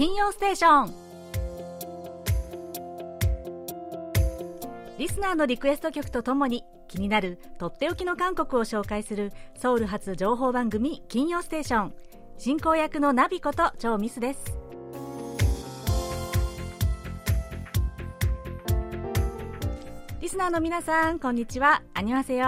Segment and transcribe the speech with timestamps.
[0.00, 0.94] 金曜ステーション。
[4.96, 11.94] リスナーのリクエスト曲とともに気になるとっておきの韓国を紹介するソウル発情報番組金曜ステーション。
[12.38, 14.58] 進行役のナビこと超ミスです。
[20.22, 21.82] リスナーの皆さんこんにちは。
[21.92, 22.46] 안녕하세요。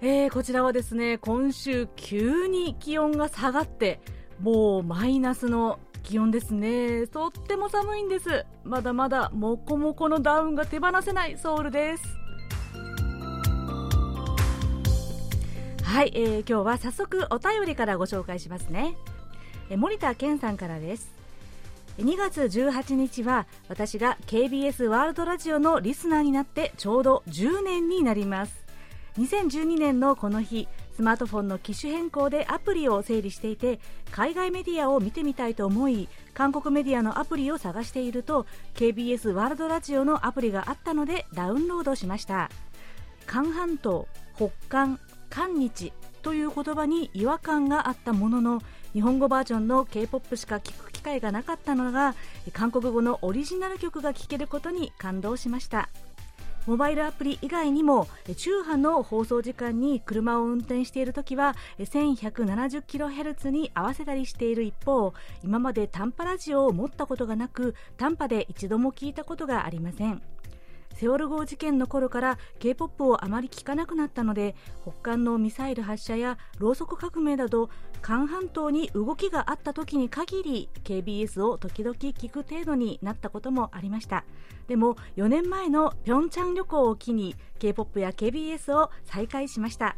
[0.00, 4.00] えー、こちらはですね今週急に気温が下がって
[4.40, 7.06] もうマイナスの気温ですね。
[7.06, 8.46] とっても寒いんです。
[8.64, 12.02] まだまだモコモコのダウンが手放せないソウルです。
[15.82, 18.96] はい、えー、今日は早速お便りからご紹介しますね。
[19.68, 21.12] え森田健さんからです。
[21.98, 28.64] 2月18日は私が KBS ワールドラジオのリスナーになってちょうど10年になります。
[29.18, 30.68] 2012年のこの日
[30.98, 33.78] スマートフォンの機種変更でアプリを整理していて
[34.10, 42.50] 海外メディアを見てみたいと思い韓国メディアのアプリを探していると KBS ワールドラジオのアプリがあったのでダウンロードしました。
[43.26, 44.98] 韓半島北韓
[45.30, 48.62] 韓日という言葉に違和感があったものの
[48.92, 52.16] 日本語バージョンの K-POP しか聞く機会がなかったのが
[52.52, 55.90] 韓国語のオリジナル曲が聴けることに感動しました。
[56.68, 70.20] モバイルアプリ以外にも中波の放送時間に車を運転しているときは 1170kHz に合わせたりしている一方今まで短波ラジオを持ったことがなく短波で一度も聞いたことがありません。
[70.98, 77.70] セオル号事件の頃から K-POP をあまり聞かなくなったので北韓のミサイル発射やろうそく革命など
[78.02, 84.24] 韓半島に動きがあった時に限り KBS を時々聞く程度になったこともありました。
[84.66, 89.96] でも4年前のピョンチャン旅行を機に K-POP や KBS を再開しました。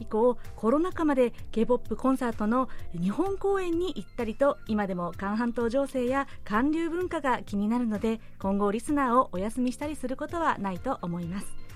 [0.00, 11.66] 以降コロナ禍まで K-POP コンサートの日本公演に行ったりと今でも韓半島情勢や韓流文化が気になるので今後リスナーをお休みしたりすることはないと思います。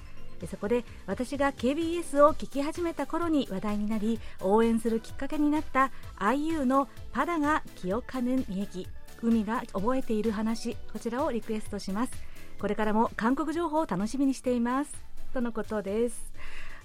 [0.46, 8.88] そこで私が KBS を聴き始めた頃に話題になり応援するきっかけになった IU の「パダが清かぬみえぎ」
[9.22, 12.12] 海が覚えている話こちらをリクエストします。
[12.58, 14.94] これからも韓国情報を楽しみにしています。
[15.32, 16.32] とのことです。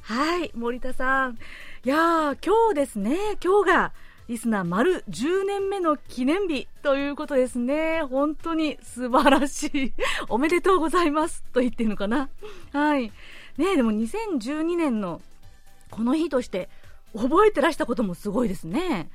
[0.05, 1.31] はい森田さん
[1.83, 3.93] いやー今日ですね今日が
[4.27, 8.01] リスナー丸10年目の記念日ということですね。
[8.03, 9.93] 本当に素晴らしい。
[10.29, 12.29] おめでとうございますと言ってるのかな。
[12.71, 13.11] はい。
[13.57, 15.21] ねでも2012年の
[15.91, 16.69] この日として
[17.15, 19.09] 覚えてらしたこともすごいですね。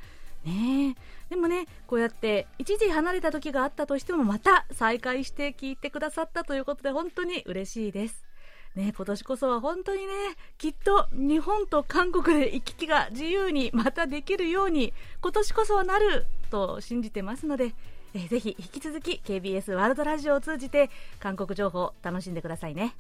[0.45, 0.97] ね
[1.29, 8.30] でもね、こうやって一時離れた時があったとしてもまた再会して聞いてくださったということで本当に嬉しいです。
[8.77, 10.13] ね、今年こそは本当にね、
[10.57, 17.75] きっと日本と韓国で行き来が自由にまたできるように、今年こそはなると信じてますので、
[18.15, 22.95] えぜひ引き続き KBS ワールドラジオを通じて韓国情報を楽しんでくださいね。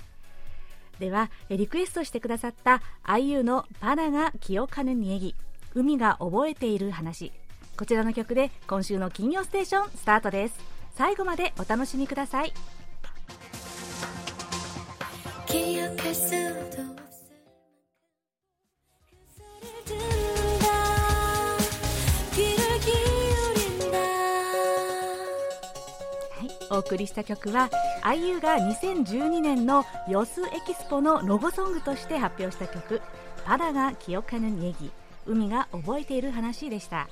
[0.98, 5.34] では、リクエストしてくださった IU のパナが清金にえぎ、
[5.74, 7.32] 海が覚えている話。
[7.76, 10.60] こちらの曲で今週の金曜ステーションスタートです。
[10.94, 12.52] 最後までお楽しみください。
[15.49, 16.95] 기억할 수도
[26.71, 27.69] お送りした曲は
[28.03, 33.01] IU が2012年のヨスエキスポのロゴソングとして発表した曲「
[33.45, 34.91] パダが清かぬネギ
[35.25, 37.07] 海が覚えている話」でした。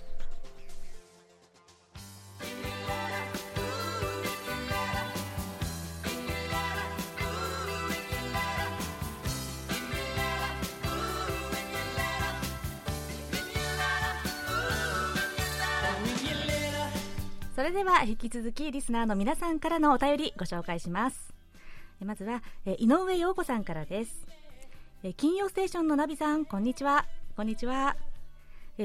[17.59, 21.35] それでは引き続きリスナーの皆さんからのお便りご紹介します。
[21.99, 24.29] まずは井上陽子さんからです。
[25.16, 27.05] 金曜ステーションのナビさんこんにちは。
[27.34, 27.97] こんにちは。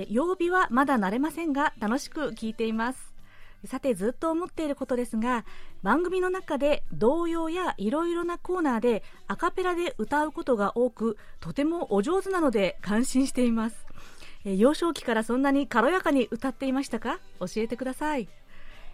[0.09, 3.13] 曜日はまだ慣れませんが楽しく聞いています。
[3.65, 5.45] さてずっと思っていることですが
[5.83, 13.85] 番組の中で童謡やいろいろなコーナーでアカペラで歌うことが多くとてもお上手なので感心しています。
[14.43, 17.19] 幼少期からそんなに軽やかに歌っていましたか？
[17.39, 18.27] 教えてください。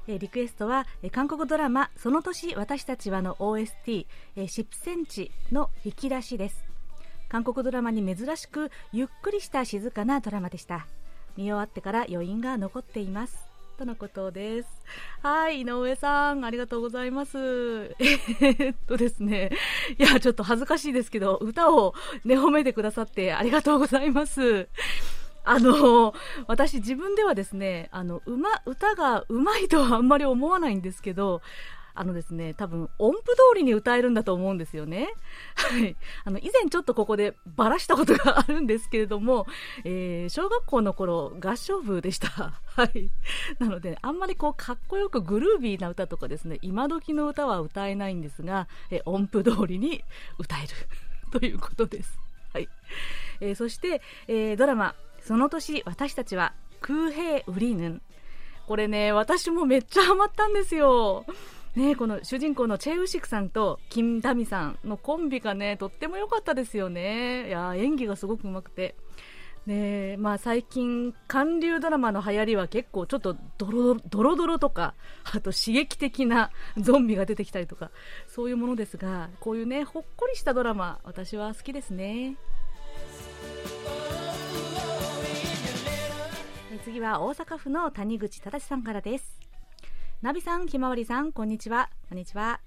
[0.10, 6.66] えリクエストはえ韓国ドラマ「その年私たちは」の OST「10センチ」の引き出しです
[7.30, 10.88] 韓国ドラマに珍しくゆっくりした静かなドラマでした
[11.38, 13.48] 見終わってから余韻が残っています
[13.78, 14.68] とのことです。
[15.24, 17.96] はい、井上さん、ありがとうございます。
[17.98, 19.52] え、っとですね、
[19.98, 21.94] いや、ちょっと恥ずかしいですけど、歌を
[22.26, 24.68] ね、褒めてくださってありがとうございます。
[25.44, 26.14] あの
[26.48, 31.42] 私自分ではですねあの馬歌がうまいとはあんまり思わないんですけど
[32.00, 35.10] あのですね、多分音符通りに歌えるんだと思うんですよね。
[35.56, 35.98] はい。
[36.24, 39.48] あの、以前ちょっとここでばらしたことがあるんですけれども、
[39.84, 42.30] えー、小学校の頃、合唱部でした。
[42.30, 43.10] はい。
[43.60, 50.02] なので、あんまりこう、かっこよくグルービーな歌とかですね、今時の歌は歌えないんですが、え音符通りに
[50.38, 50.68] 歌える
[51.38, 52.18] ということです。
[52.54, 52.70] はい。
[53.42, 58.02] えー、そして、えー、ドラマ、その年私たちは空兵ウリヌン。
[58.68, 61.26] これね、私もめっちゃハマったんですよ。
[61.76, 68.96] ね、この主人公のチェ・ウシクさんとキム・ダミさんのコンビがねとっても良かったですよねいや演技がすごくうまくて。
[69.66, 76.50] ねまあ、最近、韓流ドラマの流行りは結構ちょっとドロドロドロとかあと刺激的な
[76.80, 77.92] ゾンビが出てきたりとか
[78.26, 82.36] そういうものですがこういうねほっこりしたドラマ私は好きですね
[86.90, 89.40] 次は大阪府の谷口忠さんからです
[90.24, 91.92] ナビさん、ひまわりさん、こんにちは。
[92.10, 92.62] こんにちは。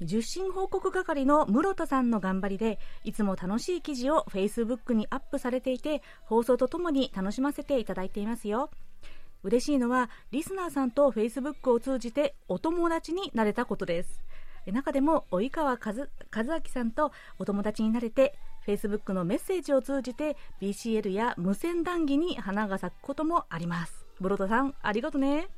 [0.00, 8.70] 受信報告係の室田さんの頑張りで、いつも楽しい記事を Facebook にアップされていて、放送とともに楽しませていただいていますよ。
[9.44, 14.20] 嬉しいのは、リスナーさんと Facebook を通じてお友達になれたことです。
[14.66, 18.36] 中でも、及川和和明さんとお友達になれて、
[18.66, 24.06] Facebook のメッセージを通じて BCL や無線談義に花が咲くこともあります。
[24.20, 25.48] ブロトさん、ありがとね。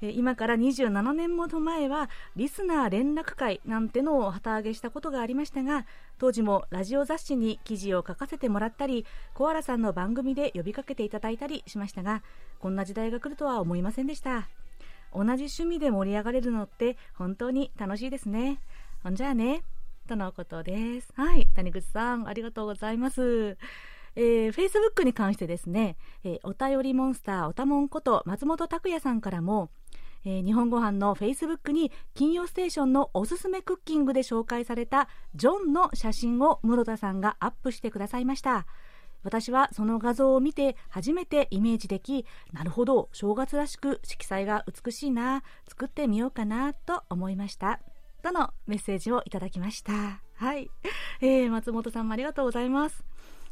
[0.00, 5.86] 今から27年もの前はリスナー連絡会なんてのを旗揚げしたことがありましたが
[6.18, 12.22] 当時もラジオ雑誌に記事を書かせてもらったりコアラさんの番組で呼びかけていただいたりしましたが
[12.60, 14.48] こんな時代が来るとは思いませんでした
[15.12, 18.60] 同じ趣味で盛り上がれるのって本当に楽しいですね
[19.02, 19.62] ほんじゃあね
[20.08, 21.12] とのことです。
[21.14, 21.46] はい。
[21.54, 23.58] 谷口さんありがとうございます。
[24.16, 29.70] えー、Facebook に関してですね、えー、お便りモンスターおたもんこと松本拓也さんからも、
[30.24, 38.66] えー、日本ご飯の Facebook に金曜ステーションのおすすめクッキングで紹介されたジョンの写真を室田さんがアップしてくださいました。
[39.24, 47.80] 私はその画像を見て初めてイメージできなるほど正月らしく色彩が美しいな作ってみようかなと思いました
[48.22, 50.20] とのメッセージをいただきました。
[50.34, 50.70] はい、
[51.20, 53.04] えー、松本さんもありがとうございます。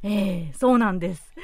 [0.02, 1.34] えー、そうなんです。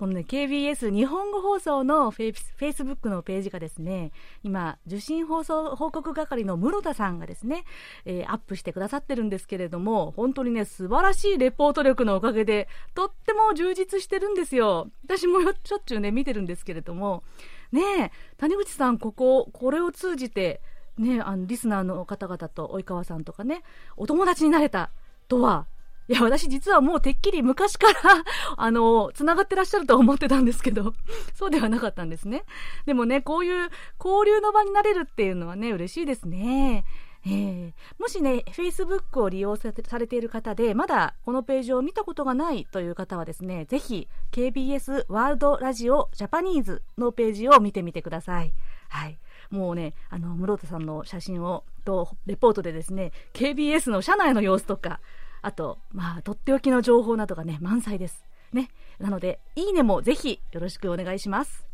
[0.00, 2.30] このね、KBS 日本語放送のフェ
[2.68, 4.12] イスブックのページがですね、
[4.42, 7.64] 今、受信放送報告係の室田さんがですね、
[8.06, 14.90] えー、アップしてくださってるんですけれども、本当にね、素晴らしいレポート力のおかげで、とっても充実してるんですよ。
[15.04, 17.22] 私もしょっちゅうね、見てるんですけれども、
[17.70, 20.62] ねえ、谷口さん、ここ、これを通じて、
[20.98, 23.62] ね、あのリスナーの方々と及川さんとかね、
[23.96, 24.90] お友達になれた
[25.28, 25.66] とは、
[26.10, 27.94] いや、私実はもうてっきり昔から
[28.56, 30.92] あの、繋がってらっしゃると思ってたんですけど、
[31.34, 32.44] そうではなかったんですね。
[32.84, 33.70] でもね、こういう
[34.04, 36.84] 交流の場になれるっていうのはね、嬉しいですね。
[37.26, 48.52] えー、もしね、Facebook を利用されている方で、まだこのページを見たことがないという方はですね、ぜひ KBS ワールドラジオジャパニーズのページを見てみてください。
[48.88, 49.18] はい。
[49.50, 55.00] もうね、あの、室田さんの写真を、と、レポートでですね、KBS の社内の様子とか、
[55.42, 58.24] あと、まあ、とっておきの情報などがね、満載です。
[58.52, 58.70] ね。
[58.98, 61.64] なので、いいねもぜひよろしくお願いします。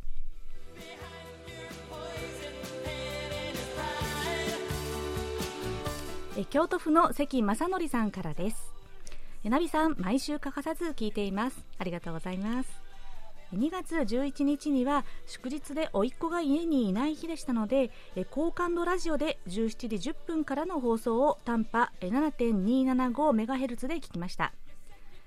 [6.38, 8.72] え京都府の関正則さんからです。
[9.42, 11.64] えなびさん、毎週欠かさず聞いています。
[11.78, 12.85] ありがとうございます。
[13.54, 17.90] 2月11日には祝日で甥っ子が家にいない日でしたので
[18.30, 24.52] 高感度ラジオで17時10分からの放送を短波 7.275MHz で聞きました。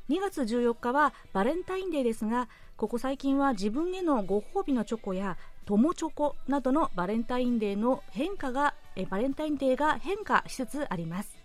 [0.09, 8.73] 2月14日はバレンタインデーですがここ最近は自分へのご褒美のチョコや友チョコなどのバレンタインデーの変化が
[9.09, 11.37] バレンタインデーが変化しつつあります。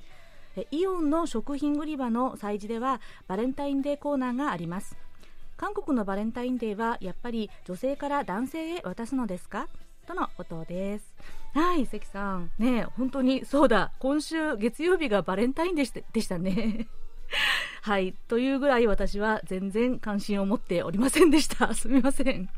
[0.71, 4.97] イオンの食品売り場の催事ではバレンタインデーコーナーがあります。
[5.57, 9.69] 韓国のバレンタインデーはやっぱり女性から男性へ渡すのですか？
[10.07, 11.15] とのことです。
[11.55, 12.51] はい、関さん。
[12.59, 13.93] ね本当にそうだ。
[13.99, 16.87] 今週月曜日がバレンタインでしたでしたね。
[17.83, 21.73] はい、というぐらい私は全然関心を持っておりませんでした。
[21.75, 22.49] すみません。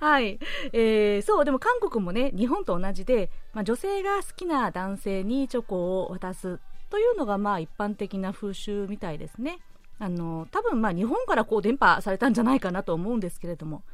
[0.00, 0.38] はい。
[0.72, 9.58] えー、そう、でも韓国もね、日本と同じで、まあ、女性が好きな男性にチョコを渡すというのが、まあ、一般的な風習みたいですね。
[10.02, 13.84] あの多分まあ日本からこう伝播されたんじゃないかなと思うんですけれども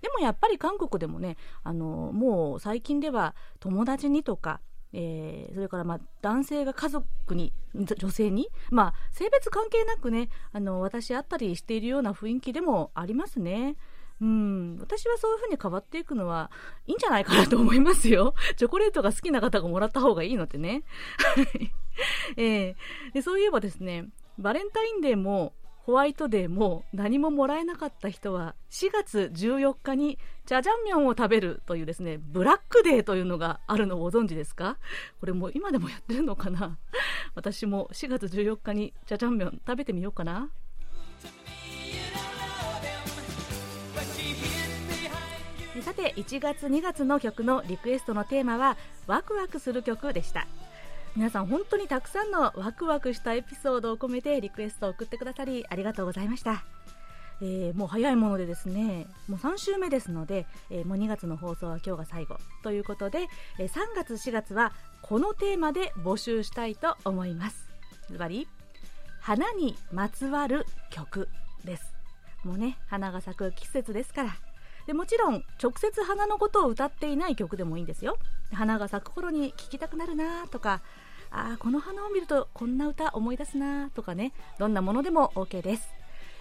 [0.00, 4.60] でもやっぱり韓国でもねあのもう最近では友達にとか
[4.94, 13.76] えー、それからまあ男性が家族に女性に、まあ、性別関係なくねあの私あったりしているような雰囲気でもありますね。
[14.22, 16.50] うん、私はそういう風に変わっていくのは
[16.86, 18.34] いいんじゃないかなと思いますよ。
[18.56, 20.84] チョコレートが好きな方がもらった方がいいのってね。
[22.38, 24.08] えー、でそういえばですね、
[24.38, 34.78] バレンタインデーもホワイトデーも何ももらえなかった人は4月14日にジャジャンミョンを食べるというですねブラックデーというのがあるのをご存知ですか？
[35.18, 36.78] これもう今でもやってるのかな？
[37.34, 40.50] 私も4月14日にジャジャンミョン食べてみようかな。
[45.82, 48.76] さて1月2月の曲のリクエストのテーマは
[49.06, 50.46] ワクワクする曲でした。
[51.16, 56.64] 皆さん本当にたくさんのワクワクしたエピソードを込めてリクエストを送ってくださりありがとうございました、
[57.42, 63.26] えー、もう早いものでですねもう3週目ですので、えー、もう2月の放送は今日が最後ということで、
[63.58, 64.72] えー、3月4月は
[65.02, 67.68] このテーマで募集したいと思います。
[68.10, 68.48] ズバリ
[69.20, 71.28] 花にまつわる曲
[71.64, 71.94] です。
[72.44, 74.36] もうね花が咲く季節ですから
[74.88, 78.16] でもちろん直接花のことを歌っていない曲でもいいんですよ。
[78.50, 80.80] 花が咲く頃に聴きたくなるなとか
[81.30, 84.32] あこの花を見るとこんな歌思い出すなとかね。
[84.58, 85.90] どんなものでも OK です、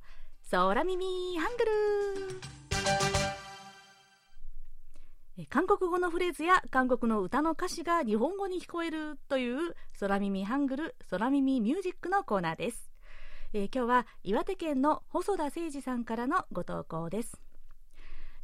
[0.50, 1.04] 空耳
[1.38, 1.64] ハング
[5.36, 5.46] ル。
[5.50, 12.90] 韓国語のフレーズや韓国の歌の歌詞が日本語に聞こえるという空耳ハングル空耳ミュージックのコーナーです、
[13.52, 17.38] えー、今日は岩手県の細田誠二さんからのご投稿です、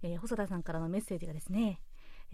[0.03, 1.81] えー、細田さんからのメッセージがですね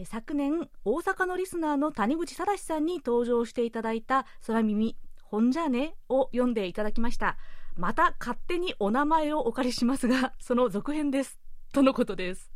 [0.05, 4.97] 昨年大阪のリスナーの谷口忠さんに登場していただいた空耳
[5.31, 5.95] ほんじゃね？
[6.09, 7.37] を読んでいただきました。
[7.77, 11.39] また勝手にお名前をお借りしますが、 その続編です。
[11.73, 12.51] とのことです。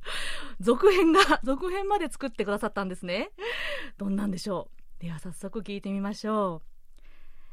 [0.58, 3.30] 続編が、 続編まで作ってくださったんですね。
[3.98, 5.02] どんなんでしょう？
[5.02, 6.62] では早速聞いてみましょ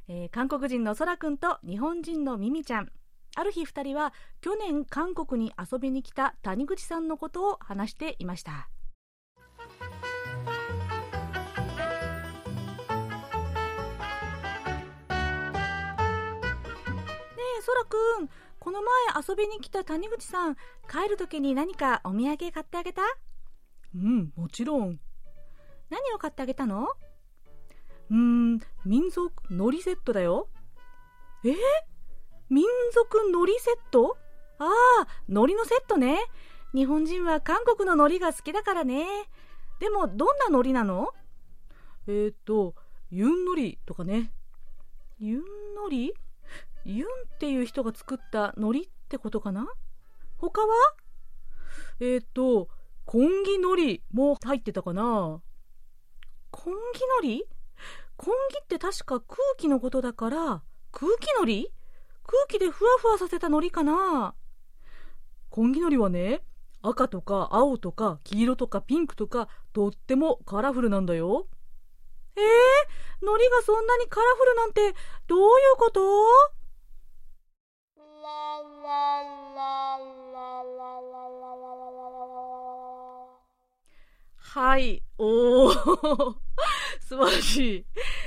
[0.08, 0.12] う。
[0.12, 2.92] えー、韓国人のそらくんと日本人のミミちゃん。
[3.36, 8.70] ある日2人は去年韓国に遊びに来た谷口さんのことを話していました。
[17.62, 18.94] そらくん、この前
[19.28, 20.56] 遊びに来た谷口さん、
[20.90, 23.02] 帰る時に何かお土産買ってあげた？
[23.96, 25.00] うん、もちろん。
[25.90, 26.88] 何を買ってあげたの？
[28.10, 30.50] うーん、民族のりセットだよ。
[31.44, 31.56] え？
[32.50, 34.18] 民族のりセット？
[34.60, 36.20] ああ、のりのセットね。
[36.74, 39.06] 日本人は韓国ののりが好きだからね。
[39.80, 41.10] でも、どんなのりなの？
[42.08, 42.76] えー、っと、
[43.10, 44.32] ユンのりとかね。
[45.20, 45.42] ユン
[45.76, 46.14] のり
[46.86, 49.68] ユンっていう人が作った海苔ってことかな？
[50.38, 50.68] 他は？
[52.00, 52.70] えっ、ー、と、
[53.06, 55.42] コンギ海苔も入ってたかな？
[56.52, 56.80] コンギ
[57.22, 57.50] 海苔？
[58.18, 61.72] コンギって確か空気のことだから、空気海苔？
[62.26, 64.36] 空気でふわふわさせた海苔かな？
[65.50, 66.42] コンギ海苔はね、
[66.82, 71.48] 赤とか青とか黄色とかピンクとかとってもカラフルなんだよ。
[72.38, 72.44] えー、
[73.22, 74.94] 海苔がそんなにカラフルなんて
[75.28, 75.42] どうい
[75.74, 76.02] うこと？
[84.60, 85.02] はい。
[85.18, 85.72] おお
[87.00, 87.86] 素晴らしい。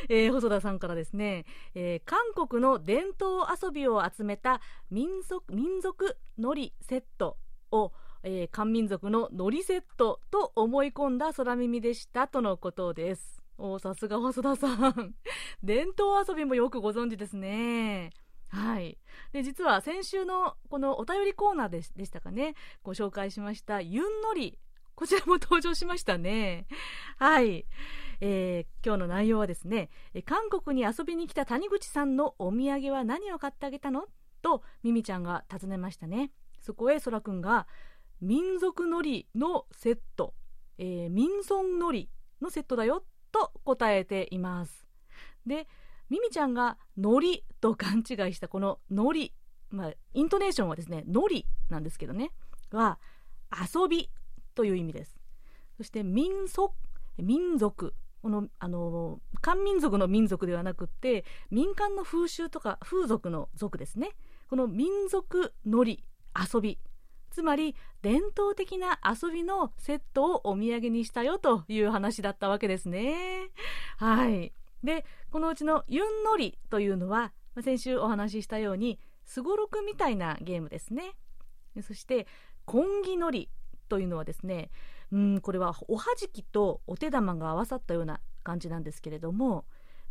[0.09, 7.37] えー、細田さんからですね、えー、韓国の伝統遊びを集めた民族、民族のりセット
[7.71, 13.45] を、えー、漢民族ののりセットと思い込んだ空耳でしたとのことです。
[13.59, 15.15] おさすが細田さん。
[15.63, 18.09] 伝統遊びもよくご存知ですね。
[18.49, 18.97] はい。
[19.33, 24.59] で、実は先週のこのお便りコーナーでしたかね、ご紹介しましたユンノリ。
[24.95, 26.67] こちらも登場しましたね。
[27.19, 27.67] はい。
[28.21, 29.91] えー、今日の内容はですね、
[30.25, 34.07] 韓国に遊びに来た谷口さんのお土産は何を買ってあげたの？
[34.43, 36.31] と、ミミちゃんが尋ねましたね。
[36.61, 37.67] そこへそらくんが、
[38.21, 40.35] 民族のりのセット、
[40.79, 42.09] えー、民村のり
[42.41, 44.87] のセットだよと答えています。
[45.47, 45.67] で、
[46.09, 49.35] ミミちゃんがのりと勘違いしたこののり、
[49.71, 52.31] まあ、イントネーションはですね、のりなんですけどね、
[52.71, 52.99] は
[53.75, 54.11] 遊び
[54.55, 55.17] という意味です。
[55.77, 56.75] そして民族、
[57.19, 64.11] 民族、この、あの、漢民族の民族ではなくって、民間の風習とか風俗の族ですね。
[64.49, 66.05] この民族のり、
[66.35, 66.79] 遊び
[67.33, 73.49] つまり伝統的な遊びのセットをお土産にしたよという話だったわけですね
[73.97, 74.53] はい
[74.85, 77.33] でこのうちのユンノリというのは
[77.63, 81.15] 先週お話ししたようにすごろくみたいなゲームですね
[81.81, 82.27] そして
[82.65, 83.49] コンギノリ
[83.93, 84.71] というのはですね
[85.13, 89.67] うんこれはおはじきとお手玉が合わさったような感じなんですけれども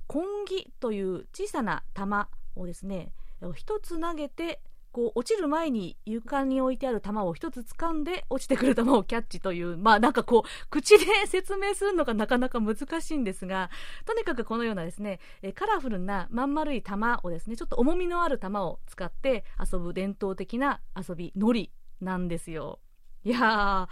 [0.06, 3.12] コンギという小さな玉をですね
[3.56, 4.62] 一つ投げて
[4.92, 13.72] こう落ちる前に床に置いてある球を一つ掴んで落ちてくる球をキャッチというまあなんかこう口で説明するのがなかなか難しいんですが
[14.06, 15.20] とにかくこのようなですね
[15.56, 22.80] カラフルなまん丸い球をですねちょっと重みのある球を使って遊ぶ伝統的な遊びのりなんですよ。
[23.24, 23.88] いやー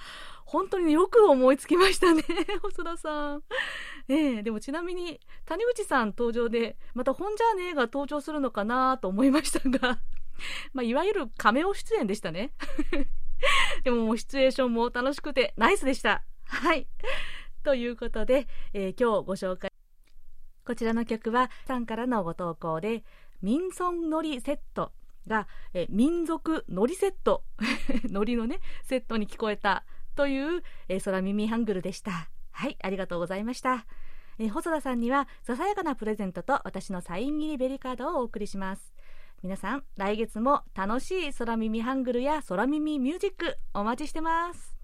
[0.46, 2.24] 本当によく思いつきましたね
[2.64, 3.44] 細田さん
[4.08, 10.00] ええでもちなみに谷口さん登場でまた本じゃねえが登場するのかなと思いましたが
[10.74, 12.52] まあ、いわゆるカメオ出演でしたね。
[13.84, 16.24] でももうシチュエーションも楽しくてナイスでした。
[16.46, 16.88] はい。
[17.64, 19.72] ということで、えー、今日ご紹介。
[20.66, 23.04] こちらの曲はさんからのご投稿で、
[23.42, 24.92] 民村のりセット
[25.28, 27.44] が、え民族のりセット、
[28.10, 29.86] のりのね、セットに聞こえた
[30.16, 32.30] という、えー、空耳ハングルでした。
[32.52, 33.86] はい、ありがとうございました。
[34.38, 38.94] えー、細田さんにはささやかなプレゼントと私のサイン入りベリーカードをお送りします。
[39.42, 44.79] 皆さん来月も楽しい空耳ハングルや空耳ミュージックお待ちしてます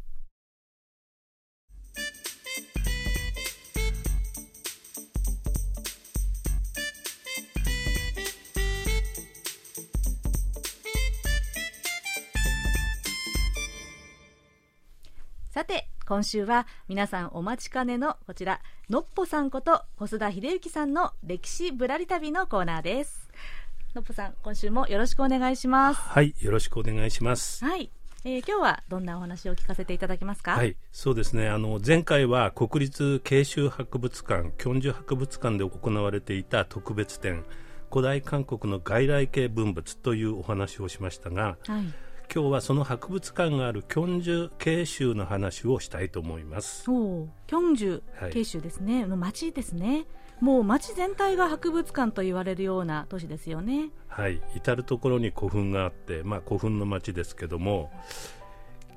[16.08, 23.28] 今週は皆さんお待ちかねのこちらのっぽさんこと細田秀幸さんの歴史ぶらり旅のコーナーです。
[23.96, 26.02] のっぽさん今週もよろしくお願いします。
[26.02, 27.66] はいよろしくお願いします。
[27.66, 27.90] はい。
[28.24, 30.52] えー、今日はどんなお話を聞かせていただけますか？
[30.52, 31.50] はい、そうですね。
[31.50, 37.44] あの前回は国立慶州博物館、キョンジュ博物館で行われていた特別展、
[37.92, 41.86] 古代韓国の外来系文物というお話をしましたが、はい、
[42.34, 46.90] 今日はその博物館があるキョンジュ慶州の話をしたいと思います。
[46.90, 50.06] おキョンジュ慶州ですね、はい、の町ですね。
[50.42, 53.90] もう町全体が博物館と言われるような都市ですよね。
[54.08, 57.90] はい、至る所に古墳があって、まあ、古墳の町ですけども、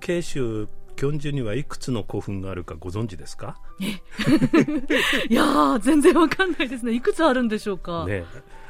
[0.00, 3.60] 慶州キョンジュにはいくつの古墳があるかご存知ですか？
[5.30, 6.92] いや全然わかんないですね。
[6.92, 8.04] いくつあるんでしょうか？
[8.06, 8.24] ね、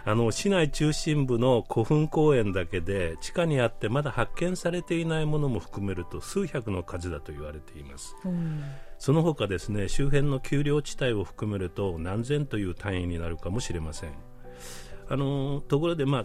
[0.09, 8.16] あの市内中心部の古墳公園だけで地下にあってまだ発見されていないものも含めると数百の数だと言われています。
[8.25, 8.62] うん
[8.99, 14.12] その他ですね周辺の丘陵地帯を含めると何千という単位になるかもしれません
[15.09, 16.25] あのところでまあ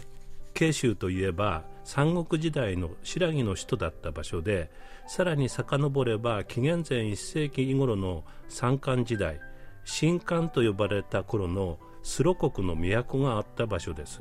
[0.54, 4.72] 慶州といえば三国時代の新羅の首都だった場所で
[5.06, 9.38] さらに遡れば紀元前1世紀頃の三漢時代
[9.84, 14.20] 新漢と呼ばれた頃のスロ国の都があった場所です。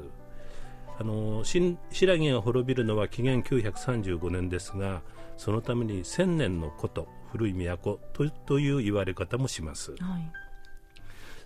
[0.99, 5.01] あの新羅が滅びるのは紀元935年ですが
[5.37, 9.99] そのために千年の古都古い都とという言われ方もします、はい、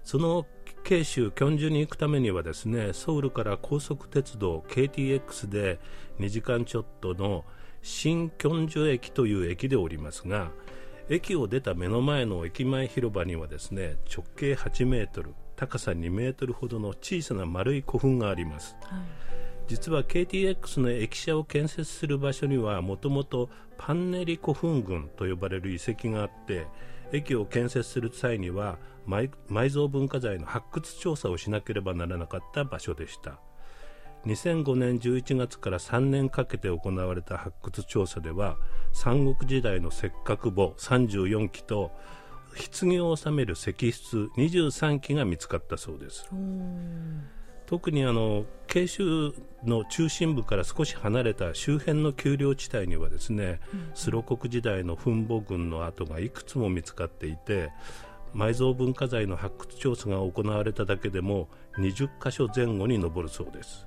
[0.04, 0.46] その
[0.84, 5.80] 慶州キョンジュに行くためにはですねソウルから高速鉄道 KTX で
[6.20, 7.46] 2時間ちょっとの
[7.82, 10.52] 新キョンジュ駅という駅でおりますが
[11.10, 19.00] 駅を出た目の前の駅前広場にはですね直径8メートル高さ2メートルほどの小さな丸い古墳があります、はい。
[19.68, 26.68] 実は KTX の駅舎を建設する場所にはもともとパンネリ古墳群と呼ばれる遺跡があって
[27.12, 29.30] 駅を建設する際には埋
[29.74, 33.40] 蔵文化財の発掘調査をしなければならなかった場所でした。
[34.26, 38.58] 2005年11月から3年かけて行われた発掘調査では
[38.92, 41.92] 三国時代の石角墓34基と
[42.56, 46.30] 棺を収める石室23基が見つかったそうです。
[47.66, 49.34] 特にあの慶州
[49.66, 57.72] の中心部から少し離れた周辺の丘陵地帯にはですね、うん、スロ国時代の墳墓群の跡がいくつも見つかっていて
[58.34, 63.86] 埋蔵文化財の発掘調査が行われただけでも20カ所前後に上るそうです。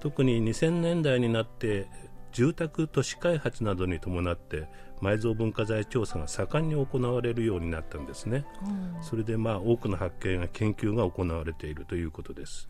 [0.00, 1.86] 特に2000年代になって
[2.32, 4.68] 住宅都市開発などに伴って
[5.00, 8.44] 埋蔵文化財調査が盛んに行われるようになったんですね、
[8.96, 12.68] うん、それでまあ多くの発見や研究が行われているということです。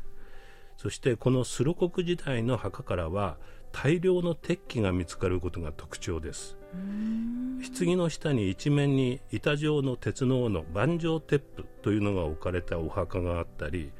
[0.76, 3.36] そしてこのスロ国時代の墓からは
[3.70, 6.56] 大量の鉄器が見つかることが特徴です。
[6.72, 13.92] 棺の下に一面に板状の鉄の斧盤状鉄符というのが置かれたお墓があったり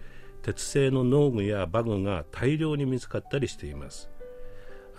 [0.42, 4.10] 鉄製の農具や馬具が大量に見つかったりしています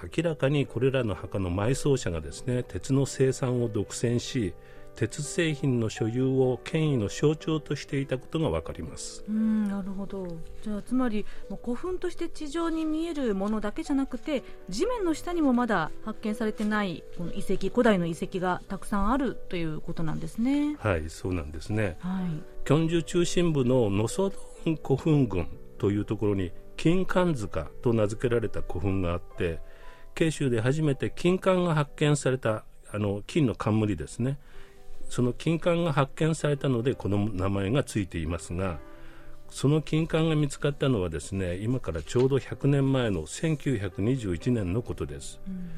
[0.04, 4.54] 明らかにこれらの墓の埋葬者がですね鉄の生産を独占し
[4.96, 9.24] 鉄製品の所有を権威の象徴としていたことが分かります。
[9.28, 10.28] うんなるほど。
[10.62, 20.76] じゃあつまりもう古墳として地上に見えるものだけじゃなくて地面の下にもまだ発見されてないこの遺跡古代の遺跡がたくさんあるということなんですね。
[20.80, 24.36] はいそうなんですね、はい、キョンジュ中心部のノソド
[24.72, 29.60] ン古墳群というところに金環塚と名付けられた古墳があって
[30.16, 34.38] 慶州で初めて金管が発見されたあの金の冠ですね。
[35.12, 38.80] その金冠が発見されたのでこの名前がついていますが
[39.50, 45.70] その金冠が見つかったのはですね今からちょうど100年前の1921年のことです、うん、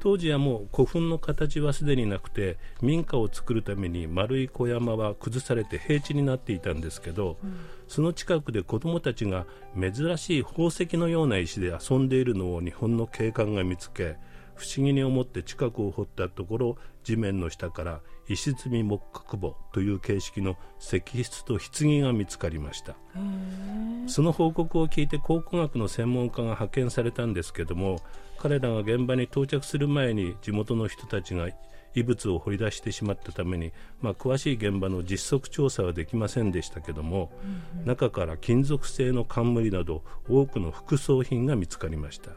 [0.00, 9.46] 当時はもう古墳の形はすでになくて民家を作るために丸い小山は崩されて平地になっていたんですけど、うん、その近くで子どもたちが
[9.78, 14.16] 珍しい宝石のような石で遊んでいるのを日本の警官が見つけ
[14.60, 22.94] 不思議に思って近くを掘ったところ地面の下から石積み木角墓という形式の石室と棺が見つかりました。
[24.06, 28.00] その報告を聞いて考古学の専門家が派遣されたんですけども
[28.38, 31.48] 彼らが現場に到着する前に地元の人たちが
[31.94, 37.32] 遺物を掘り出してしまったために、まあ、詳しい現場の実測調査はできませんでしたけども、
[37.74, 42.30] うんうん、中から金属製の冠など多くの副葬品が見つかりました。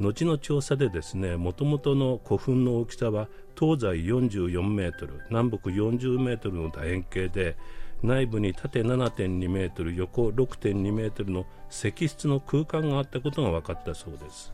[0.00, 7.56] 後の調査でですねもともとの古墳の大きさは東西44メートル南北40メートルの楕円形で
[8.02, 14.52] 内部に縦7.2メートル横6.2メートルの石室の空間があったことが分かったそうです。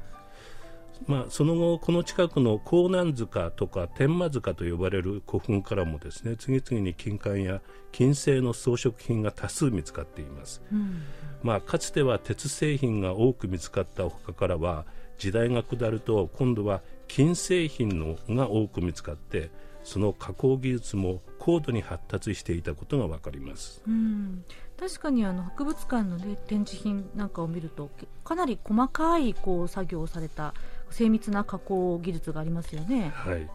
[1.06, 7.60] まあ、その後、この近くの港南塚とか天満塚と呼ばれる古墳からもですね次々に金塊や
[7.92, 11.02] 金製の装飾品が多数見つかっています、うん、
[11.42, 14.86] まあ、かつては鉄製品が多く見つかった他からは
[15.18, 19.50] 時代が下ると今度は金製品のが多く見つかって
[19.84, 24.44] その加工技術も高度に発達していたことが分かります、うん、
[24.78, 27.90] 確かにあの博物館の、ね、展示品なんかを見ると
[28.24, 30.54] かなり細かいこう作業をされた
[30.90, 33.10] 精密な加工技術がありますよね。
[33.14, 33.50] はい。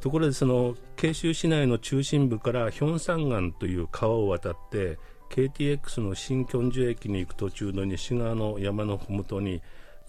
[0.00, 4.98] ところでその慶州市内の中心部からヒョンサン岸という川を渡って
[5.30, 9.62] KTX の新キョンジュ駅に行く途中の西側の山の麓に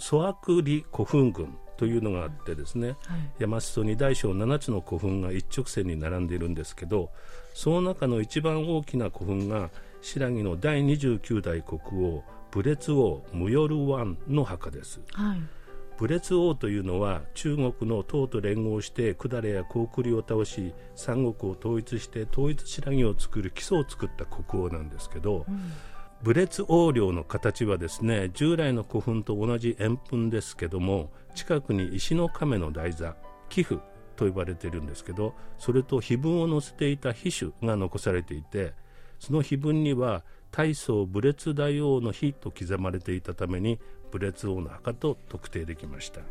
[0.04, 2.98] ソアクリ古墳群というのがあってですね、はい、
[3.40, 7.10] 山裾に大小7つの古墳が一直線に並んでいるんですけど
[7.54, 9.70] その中の一番大きな古墳が
[10.02, 15.00] 新羅の第29代国王武烈王ムヨルワンの墓です。
[15.14, 15.42] はい。
[15.98, 25.72] 武烈王というのは中国の唐と連合して百済や高句麗を倒し三国を統一して統一白木を作る基礎を作った国王なんですけど、うん、
[26.24, 33.16] 武烈王陵の形はですね従来の古墳と同じ円墳ですけども近くに石の亀の台座
[33.50, 33.80] 寄付
[34.16, 38.74] と呼ばれているんですけどそれと碑文を載せていた碑首が残されていて
[39.20, 43.80] その碑文には大宗武烈大王の碑と刻まれていたために
[44.12, 46.22] 武烈王の墓と特定できました、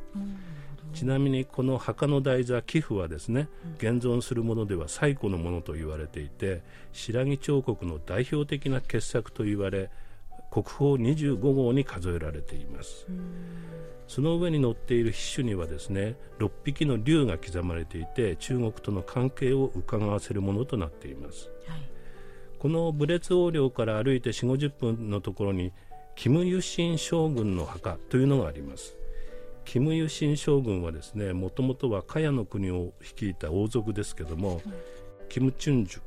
[0.92, 9.90] ちなみにこの墓の台座寄付はですね、現存するものでは最古のものと言われていて白木彫刻の代表的な傑作と言われ
[10.50, 13.06] 国宝25号に数えられています。
[14.12, 21.80] その上に載っている筆種にはですね6匹の竜が刻まれていて中国との関係を伺わせるものとなっています、はい、
[22.58, 25.72] この武烈王陵から歩いて4 5 0分のところに
[26.14, 28.98] キム・ユシン将軍の墓というのがあります
[29.64, 34.72] キム・ユシン将軍はですねもともとは茅の国を率いた王族ですけども、うん、
[35.28, 36.00] キム・チュンジュ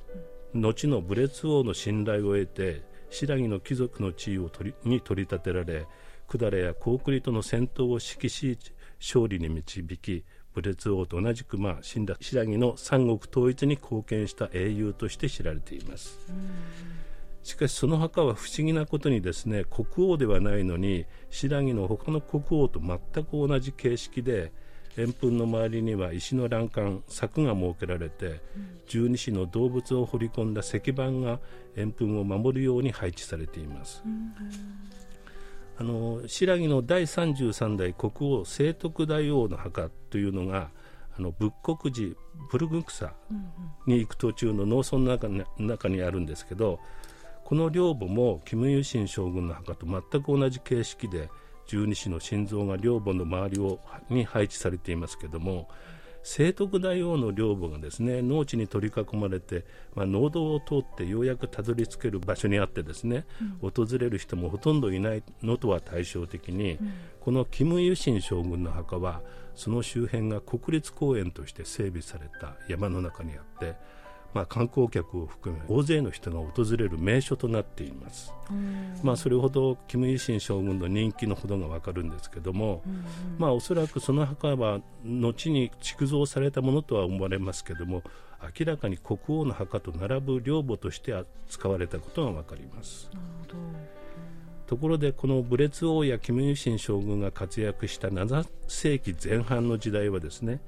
[0.59, 5.87] 後の武烈王の信頼を得て新羅の貴族の地位を取りに取り立てられ
[6.27, 8.57] 百済や高句麗との戦闘を指揮し
[8.99, 12.15] 勝利に導き武烈王と同じく、まあ、新羅
[12.57, 16.19] の三国統一に貢献した英雄として知られています。
[16.29, 17.04] うん
[17.45, 24.51] しかしその墓は不思議なことにですね国王ではないのに新羅の他の国王と全く同じ形式で
[24.97, 28.39] 円墳の周りには石の欄干柵が設けられて、
[28.87, 31.41] 十二支の動物を彫り込んだ石板が
[31.75, 34.01] 円墳を守るように配置されています。
[35.77, 40.69] あの新羅の第33代国王聖徳大王の墓というのが
[41.17, 42.15] あの仏国寺
[42.49, 43.13] ブルグクサ
[43.85, 46.79] に行く途中の農村の中に中にあるんですけど
[47.45, 51.29] この陵墓もキム・ユシン将軍の墓と全く同じ形式で
[51.67, 53.79] 十二支の心臓が陵墓の周りを
[54.09, 55.69] に配置されていますけども
[56.23, 63.27] 聖徳大王の領母がですね農地に取り囲まれて、まあ、農道を通ってようやくたどり着ける場所にあってですね、
[63.61, 69.21] うん、訪れる人もほとんどいないのとは対照的に、うん、このキム・ユシン将軍の墓は
[69.53, 73.75] その周辺が国立公園として整備された山の中にあって
[74.35, 78.33] まあ、観光客を含め大勢の人が訪れる名所となっています、
[79.01, 83.03] まあ、それほどキム・イシン将軍の人気のほどが分かるんですけども、うんうん、
[83.37, 88.03] まあ、おそらくその墓は後に築造されたものとは思われますけども
[88.59, 91.15] 明らかに国王の墓と並ぶ陵墓として
[91.47, 93.09] 使われたことが分かります。
[94.67, 100.59] ところでこの武烈王やキム・ユシン将軍が活躍した7世紀前半の時代はですね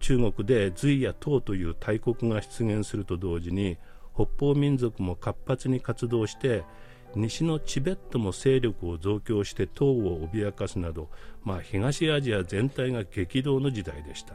[0.00, 3.78] 中国で隋や唐という大国が出現すると同時に
[4.14, 6.64] 北方民族も活発に活動して
[7.14, 11.08] 西のチベットも勢力を増強して唐を脅かすなど、
[11.44, 14.34] まあ、東アジア全体が激動の時代でした。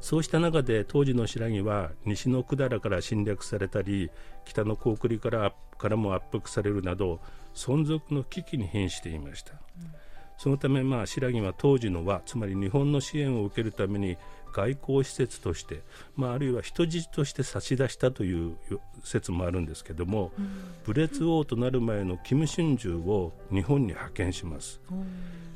[0.00, 4.10] そうした中で当時の新羅は西の百済から侵略されたり
[4.44, 7.20] 北の高句麗からからも圧迫されるなど
[7.54, 10.03] 存続の危機に瀕していました、うん
[10.36, 14.16] そのため、まあ、新羅は当時の和つまり日本の支援を受けるために
[14.52, 15.82] 外交施設として、
[16.16, 18.56] まあ、あるいは人質として差し出したという
[19.02, 20.48] 説もあるんですけども、うん、
[20.84, 25.06] 武烈王となる前の金春秋を日本に派遣します、うん、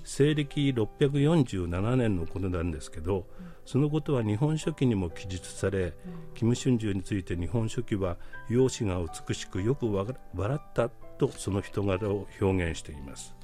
[0.02, 3.26] 西暦647年のことなんですけど、
[3.64, 5.92] そのことは日本書紀にも記述され、
[6.34, 8.16] 金春秋について日本書紀は
[8.48, 10.16] 容姿が美しくよく笑
[10.56, 13.34] ったとその人柄を表現しています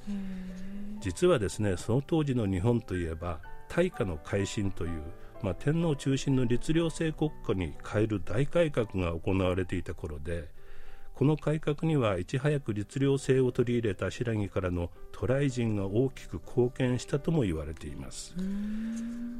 [0.99, 3.39] 実はですねその当時の日本といえば
[3.69, 5.01] 大化の改新という、
[5.41, 10.49] まあ、天皇中心の律令制国家に変える大改革が行われていた頃で
[11.15, 18.35] この改革にはいち早く律令制を取り入れた新羅からの渡来人が大きく貢献したとも言われています。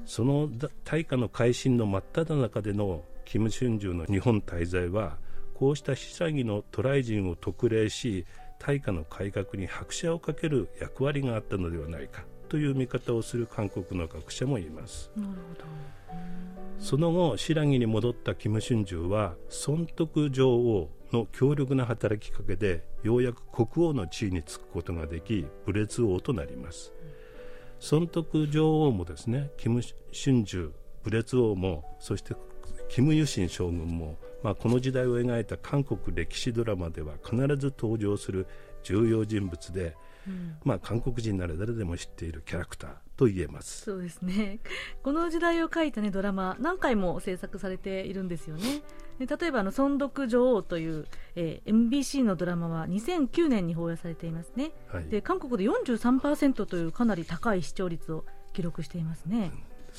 [0.05, 0.49] その
[0.85, 5.17] 大化の改新の真っ只中での金春秋の日本滞在は
[5.53, 8.25] こうした被災の渡来人を特例し
[8.59, 15.11] 大化の改革に拍車をかける役割があったのではないかという見方をする韓国の学者もいます。
[16.79, 26.93] その後新羅に戻った金春秋は尊徳女王の強力な働きかけでようやく国王の地位につくことができ武烈王となります。
[27.79, 30.55] 尊徳女王もですね金春秋
[31.03, 32.35] 武烈王もそして
[32.89, 38.45] 金ユシン将軍もまあ、この時代を描いた韓国歴史ドラマでは必ず登場する
[38.83, 43.85] 重要人物で、うん、まあ、韓国人なら誰でも知っているキャラクターと言えます。
[43.85, 44.59] そうですね。
[45.01, 48.83] この時代を描いた、ね、ドラマ何回も制作されているんですよね。
[49.17, 59.53] 例えばあの「尊読女王」という、えー、MBC のドラマは2009年に放映されていますね、はい、で韓国で43%というかなり高い視聴率を記録していますね、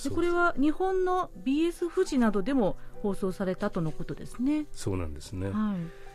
[0.04, 0.10] うん。
[0.10, 4.66] でこれは日本の BS 富士などでも放送されたとのことですね。
[4.72, 5.50] そうなんですね。
[5.50, 6.06] はい。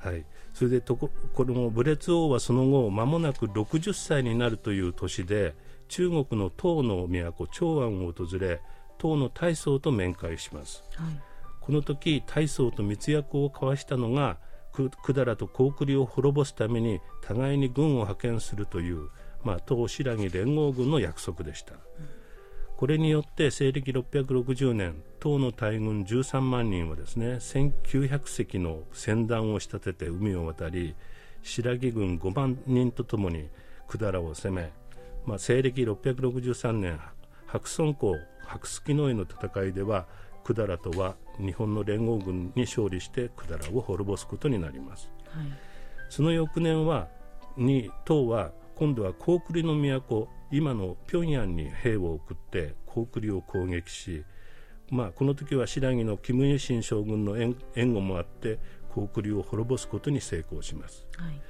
[0.00, 0.24] はい、
[0.54, 5.54] それでとここの武烈王はその後間もなく60歳になるという年で
[5.88, 8.62] 中国の唐の都長安を訪れ
[8.96, 11.20] 唐の大宗と面会します、はい、
[11.60, 14.38] この時大宗と密約を交わしたのが
[14.72, 19.10] 百済と高句麗を滅ぼすために互いに軍を派遣するという、
[19.44, 22.19] まあ、唐新羅連合軍の約束でした、うん
[22.80, 30.94] これによって西暦660年唐の大軍13万人はですね1900隻の船団を仕立てて海を渡り
[31.42, 33.50] 白木軍5万人とともに
[33.86, 34.72] 百済を攻め、
[35.26, 36.98] まあ、西暦663年
[37.48, 40.06] 白村江白月の井の戦いでは
[40.48, 45.44] 百済とは日本の連合軍に勝利して百済を滅ぼすことになります、はい、
[46.08, 47.08] その翌年は
[47.58, 54.24] に唐は今度は高句麗の都今の平壌に兵を送って高句麗を攻撃し、
[54.90, 57.54] まあ、この時は新羅のキム・ユシン将軍の援
[57.92, 58.58] 護もあって
[58.90, 61.06] 高句麗を滅ぼすことに成功します。
[61.16, 61.40] はい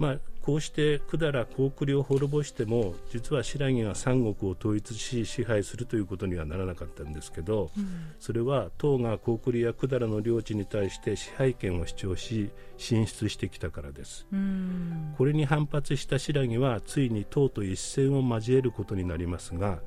[0.00, 0.18] まあ、
[0.50, 7.86] こうして百済高句麗を滅ぼしても実は新羅が三国を統一し支配するということにはならなかったんですけど、うん、
[8.18, 19.78] それは唐が高句麗や百済の領地に対して支配権を主張し進出してきたからです、うん、これに反発した新羅はついに唐と一戦を交えることになりますが、うん、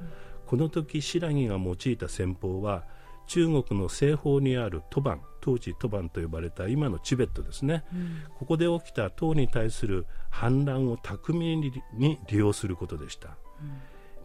[0.47, 2.86] この時新羅が用いた戦法は
[3.28, 13.36] 中国の西方にあるトバン当時トバンと呼ばれた今のチベットですね、うん、ここで起きた唐に対する反乱を巧みに利用することでした、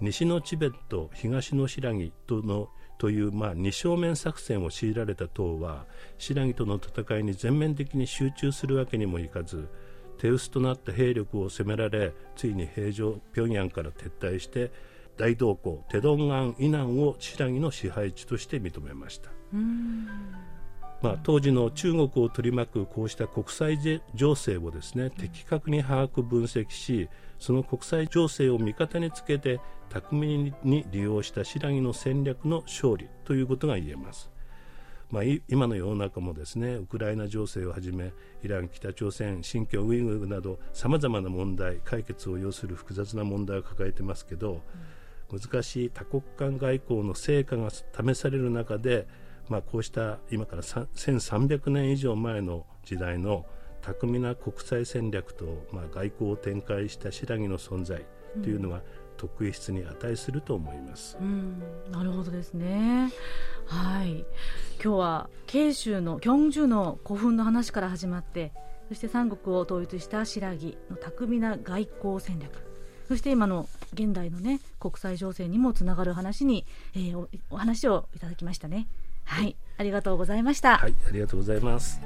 [0.01, 1.93] うん、西のチベット東の新羅
[2.29, 5.87] とのという、まあ、二正面作戦を強いられた唐は
[6.19, 9.69] 新羅との戦いに全面的に集中するわけにもいかず
[10.19, 14.71] 手薄となった兵力を攻められついに平城平壌から撤退して
[15.17, 19.31] 大同校テドンガン以南を新羅の支配地として認めました。
[21.01, 23.79] まあ、当時の中国を取り巻くこうした国際
[24.15, 27.09] 情勢をですね的確に把握分析し
[27.39, 34.31] その国際情勢を味方につけて巧みに利用した新羅の戦略の勝利ということが言えます。
[35.11, 44.61] まあ、今の世の中もですねウクライナ情勢をはじめイラン、北朝鮮、新疆ウイグルなどさまざまな問題解決を要する複雑な問題を抱えてますけど、
[45.31, 49.07] 難しい多国間外交の成果が試される中で、
[49.49, 53.47] まあ、こうした今から1300年以上前の時代の
[53.83, 58.05] 巧みな国際戦略と、まあ、外交を展開した新羅の存在
[58.43, 58.83] というのが、
[59.19, 61.19] 特筆に値すると思います。
[61.21, 63.13] うん、なるほどですね。
[63.67, 64.25] はい。
[64.83, 68.53] 今日は慶州のキョンジュの古墳の話から始まって、
[68.89, 70.55] そして三国を統一した新羅
[70.89, 72.65] の巧みな外交戦略。
[73.09, 78.87] そして今の現代のね国際情勢にもつながる話に、えー、お話をいただきましたね。
[79.29, 80.79] はい、ありがとうございました。
[80.79, 82.01] はい、ありがとうございます。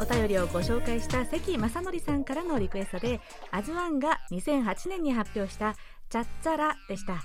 [0.00, 3.20] お便りをご紹介した関正則さんからのリクエストで
[3.52, 5.76] アズワンが2008年に発表した
[6.10, 7.22] 「チャッツァラ」でした、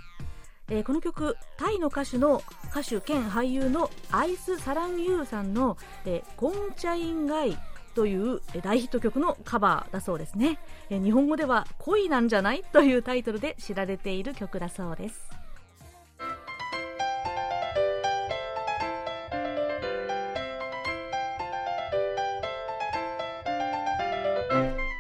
[0.70, 7.58] えー、この曲タイの歌手の歌手兼俳優のアイス・サランユーさんの「えー、コンチャインガイ」
[7.98, 15.28] という大ヒット曲のカバーだそうですね、日本語では「恋なんじゃない?」というタイトルで知られている曲だそうです。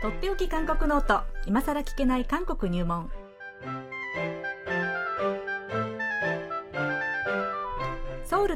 [0.02, 1.24] とっておき韓国ノート。
[1.46, 3.12] 今さら聞けない韓国入門。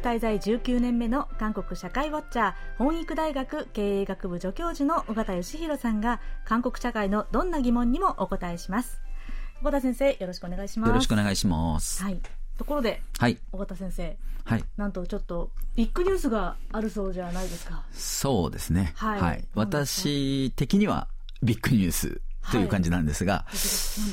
[0.01, 8.99] 滞在19年目の韓国社会ウォッチャー本育大学経営学部助教授の尾形義弘さんが韓国社会のどんな疑問にもお答えします
[9.61, 12.19] 尾形先生よろしくお願いしますよろしくお願いしますはい
[12.57, 21.07] ところで、はい、尾形先生、はい、なんとちょっとビッグニュースがあるそうじゃないですかそうですねはい、はい、私的には
[21.41, 23.45] ビッグニュースという感じなんですが、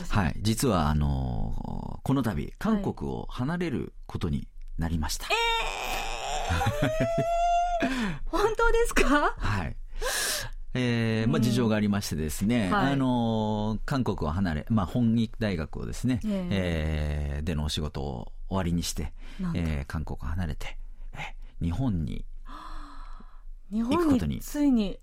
[0.08, 4.48] はい、はい、実はあのこの度韓国を離れることに
[4.78, 5.26] なりました。
[5.26, 5.36] はい、
[8.26, 9.34] 本当ですか？
[9.38, 9.76] はい。
[10.74, 19.12] えーまあ、事情がありましてですね、うんはい、あの韓国を離れ、まあ、本育大学をですね、えー、えー、でのお仕事を終わりにして、
[19.54, 20.78] えー、韓国を離れて、
[21.14, 22.24] えー、日本に
[23.72, 25.00] 日本についに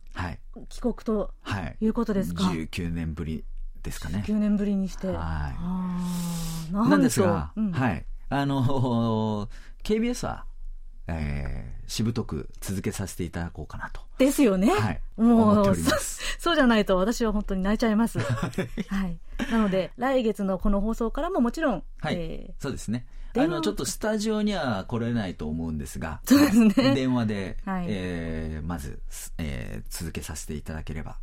[0.70, 1.34] 帰国と
[1.82, 1.88] い。
[1.88, 3.44] うことですか、はい、19年ぶり
[3.84, 4.24] ですかね。
[4.26, 5.52] 19年ぶりにして、は
[6.72, 8.06] い、なんですが、うん、はい。
[8.30, 9.48] あの
[9.84, 10.46] KBS は
[11.08, 14.02] えー、しぶとく続けさせていただこうかなと。
[14.18, 14.70] ですよね。
[14.70, 15.02] はい。
[15.18, 15.76] もう、
[16.40, 18.20] そうじゃないと私は本当に泣いちゃいます。
[18.20, 18.50] は
[19.08, 19.18] い。
[19.52, 23.06] なので、来月のこの放送からももちろん、はい、えー、そうですね。
[23.38, 26.74] あの、ちょっとスタジオには来れないと思うんですが、そうですね。
[26.96, 29.02] 電話で、はい、えー、まず、
[29.38, 31.18] えー、続けさせていただければ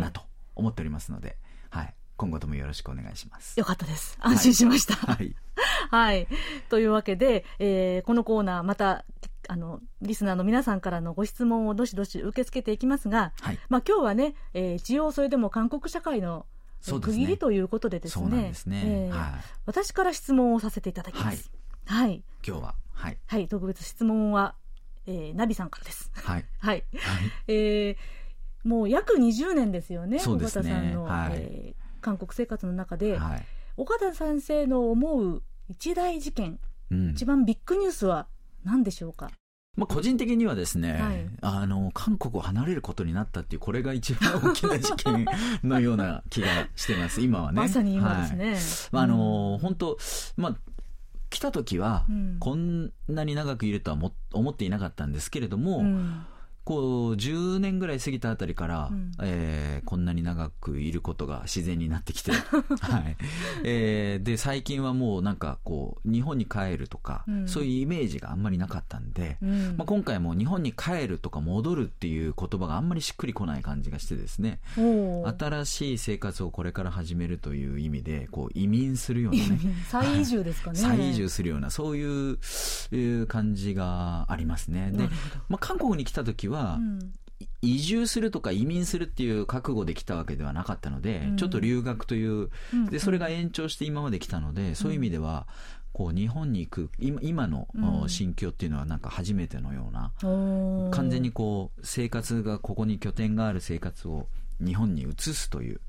[0.00, 0.22] なと
[0.56, 1.36] 思っておりますので、
[1.70, 1.94] はい。
[2.16, 3.58] 今後ともよろしくお願いします。
[3.58, 4.16] よかったです。
[4.20, 4.94] 安心しました。
[4.94, 5.34] はい。
[5.90, 6.28] はい。
[6.68, 9.04] というわけで、えー、このコーナー、また、
[9.48, 16.46] あの、リスナーの皆さんからのご質問をどしどし受け付けていきますが、はい、まあ今日はね、えー、一応それでも韓国社会の
[16.84, 21.50] 区切りということでですね、すねえーはい、私から質問をさせていただきます。
[21.86, 22.08] はい。
[22.08, 23.18] はい、今日は、はい。
[23.26, 24.54] はい、特別質問は、
[25.06, 26.10] えー、ナビさんからです。
[26.14, 26.44] はい。
[26.58, 26.84] はい。
[26.96, 27.96] はい、えー、
[28.64, 33.46] もう約20年ですよね、ね尾形さんの、はい、えー、韓国生活の中で、はい、
[33.78, 36.58] 岡田先生の思う一大事件、
[36.90, 38.26] うん、一番ビッグニュースは
[38.64, 39.30] 何でしょうか？
[39.74, 45.26] まあ、個人的にはですね、はい、あの、韓国を離れることになったっていう、これが一番大きな事件
[45.64, 47.56] のような気がしてます、 今はね。
[47.56, 48.50] まさに今ですね。
[48.50, 49.98] はい、あの、本当
[50.36, 50.56] まあ、
[51.30, 52.04] 来た時は、
[52.40, 56.26] こんなに長くいるとはも思っていなかったんですけれども、うん
[56.64, 62.32] こう10年ぐらい過ぎたあたりから、うん、えー、こんなに長くいることが自然になってきて、
[62.80, 63.16] はい。
[63.64, 74.60] えー、で最近はもうなんかこう日本に帰るとか、うん、そういうイメージがあんまりなかったんで、うん、まあ、今回も日本に帰るとか戻るっていう言葉があんまりしっくりこない感じがしてですね。
[74.76, 79.58] 新しい生活をこれから始めるという意味でこう移民するようなね。
[79.88, 80.78] 再 移住ですかね。
[80.78, 82.38] 再移住するようなそういう
[82.92, 84.92] いう感じがありますね。
[84.92, 85.08] で、
[85.48, 86.78] まあ、韓国に来た時はは、
[87.60, 92.50] 移住するとか移民するっていう覚悟で来たわけではなかったので、うん、ちょっと留学という、
[92.90, 95.46] でそれが延長して今まで来たので、そういう意味では
[95.92, 97.66] こう日本に行く今今の
[98.08, 104.26] 心境っていうのはなんか初めてのような、うん、完全にこう生活がここに拠点がある生活を
[104.60, 105.80] 日本に移すという、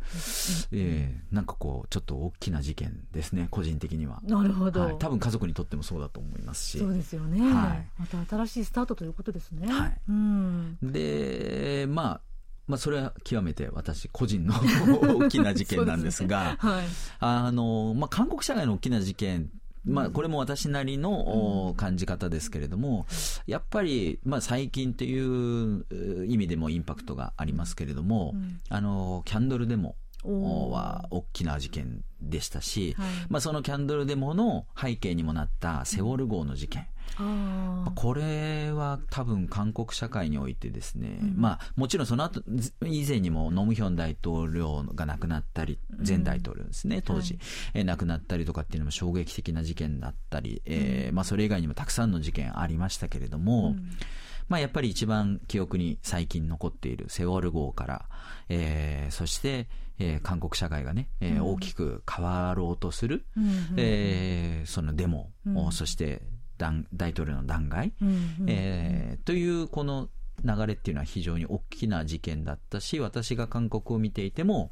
[0.72, 4.20] えー、なんかこうちょっと大きな事件ですね個人的には。
[4.24, 6.80] なるほど、はい、多分家族にとってもそうだと思いますし。
[6.80, 9.98] そうですよね、はい、また新しいスタートということですね、はい。
[10.10, 12.22] うん、でまあ
[12.66, 16.70] まあ、それは極めて私個人の大きな事件なんですが、 ね。
[16.70, 16.86] はい、
[17.20, 19.50] あのまあ、韓国社会の大きな事件
[19.86, 23.06] まあ、これも私なりの感じ方ですけれども、
[23.48, 25.86] やっぱり、まあ、最近っていう
[26.28, 28.34] 意味でもインパクトがありますけれども、
[28.70, 36.88] あのキャンドルデモは大きな事件でしたし、はい、まあ、そのキャンドルデモの背景にもなったセウォル号の事件、
[37.96, 42.42] これは多分韓国社会においてですね、うん、まあもちろんその後
[42.86, 47.42] 以前にもノムヒョン大統領が亡くなったり、前大統領ですね、当時、はい、
[47.82, 53.90] え亡くなったりとかっていうのも衝撃的な事件だったり、うん、えー、まあそれ以外にもたくさんの事件ありましたけれども、うん
[54.48, 58.06] まあ、やっぱり一番記憶に最近残っているセウォル号から、
[58.50, 59.68] えー、そして、
[60.00, 66.22] えー、韓国社会がね、えー、大きく変わろうとする、うん、えー、そのデモ、うん、そして
[66.58, 70.10] 大統領の弾劾、うん、えー、というこの
[70.44, 74.72] 流れっていうのは非常に大きな事件だったし私が韓国を見ていても、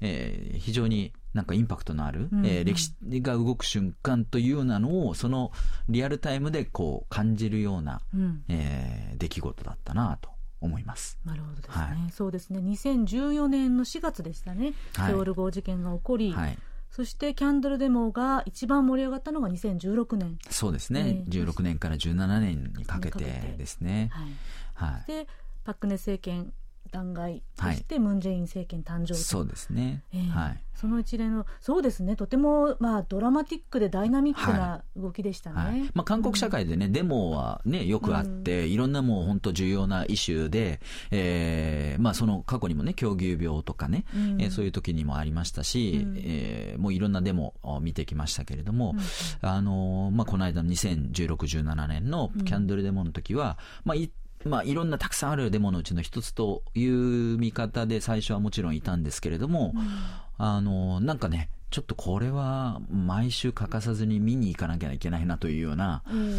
[0.00, 5.52] えー、非常になんかインパクトのある、うん、えー、歴史が動く瞬間というようなのをその
[5.88, 10.30] リアルタイムでこう感じるような、うん、えー、出来事だったなと
[10.60, 11.18] 思います。
[11.24, 11.74] なるほどですね。
[11.74, 12.60] はい、そうですね。
[12.60, 14.72] 2014年の4月でしたね。
[14.94, 16.58] はい、セオル号事件が起こり、はい、
[16.90, 20.38] そしてキャンドルデモが一番盛り上がったのが2016年。
[20.48, 21.24] そうですね。
[21.26, 24.08] えー、16年から17年にかけてですね。
[24.12, 24.92] はい。
[24.94, 25.28] はい、で、
[25.64, 26.52] パク・ネ政権
[26.96, 32.16] 弾劾そしてムン・ジェイン政権誕生そうですね、えー、はい、その一連のそうですね。
[32.16, 35.80] とても、まあ、ドラマティックでダイナミックな動きでしたね、はい。
[35.80, 40.80] はい、まあ、韓国社会でね、うん、デモは、ね、よくあって、うん、いろんなもう本当重要なイシューで、
[41.10, 48.94] えーまあ、その過去にもね狂牛病とかね、うん、えー、そういう時にもありましたし、うん、えー、もういろんなデモを見てきましたけれども、
[49.40, 53.96] あのまあ、この間の2016、17年のキャンドルデモの時は、まあ、
[54.46, 59.82] まあ、いろんなたくさんあるデモのうちの一つという見方で最初はもちろんいたんですけれども、うん、
[60.38, 66.34] あの、なんかね、ちょっとこれは毎週欠かさずに見に行かなきゃいけないなというような、うん。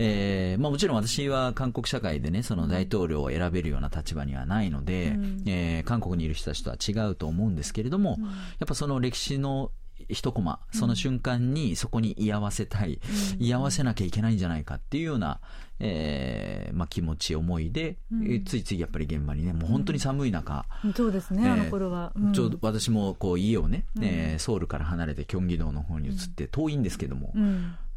[0.00, 9.72] えーまあ、もちろん私は韓国社会でね、その大統領を選べるような立場にはないので、うん、えー、韓国にいる人たちとは違うと思うんですけれども、うん、やっぱその歴史の
[10.08, 13.00] 一コマ、その瞬間にそこに居合わせたい、
[13.38, 15.40] うん、居合わせなきゃいけないんじゃないかっていうような、
[15.80, 27.32] えーまあ、気持ち、思いで、うん、ついついやっぱり現場にね、もう本当に寒い中、うん、そうですね、えー、あの頃は、うん、ちょうど私もこう家をね、うん、えー、ソウルから離れてキョンギ道の方に移って、遠いんですけども、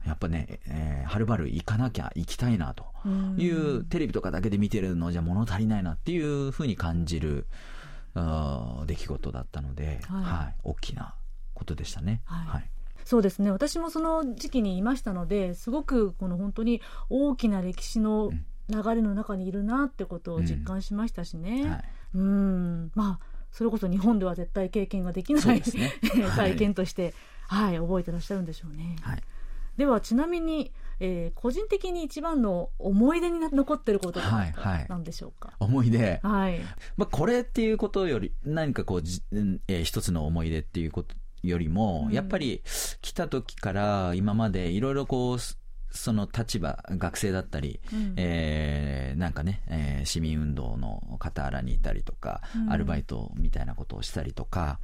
[0.05, 2.85] やっぱね、えー、はるばる行かなきゃ行きたいなと。
[3.37, 7.47] いう、テレビとかだけで見てるのじゃ物足りないなっていうふうに感じる、
[8.13, 11.15] あ出来事だったので、はい、はい、大きな
[11.61, 12.21] ことでしたね。
[12.25, 12.69] はい、はい。
[13.05, 13.51] そうですね。
[13.51, 18.31] 私もその時期にいましたのですごくこの本当に大きな歴史の
[18.69, 21.83] 流れの中にいるなってことを実感しましたしね。
[22.15, 25.61] うん、まあそれこそ日本では絶対経験ができない、ね、
[26.35, 27.13] 体験として、
[27.47, 28.95] はい、はい、覚えてらっしゃるんでしょうね。
[29.01, 29.23] はい、
[29.77, 36.59] ではちなみに、えー、個人的に一番の思い出に残ってることは何でしょうか、はいはい、思い出、はい。
[36.95, 38.99] まあ、これっていうことより何かこう、
[39.67, 42.61] えー、一つの思い出っていうことよりも、やっぱり
[43.01, 45.37] 来た時から今までいろいろこう、
[45.91, 54.79] その立場、学生だったり、うん、えー、なんかね、えー、市民運動の傍らにいたりとか、うん、アルバイトみたいなことをしたりとか、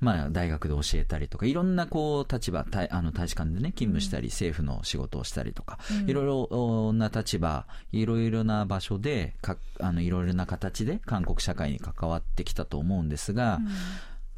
[0.00, 13.58] まあ、大学で教えたりとか、いろんなこう、立場、あの大使館でね、勤務したり、うん、政府の仕事をしたりとか、いろいろな立場、いろいろな場所で、かあのいろいろな形で韓国社会に関わってきたと思うんですが、